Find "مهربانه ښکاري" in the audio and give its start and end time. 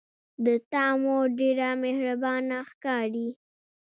1.83-3.29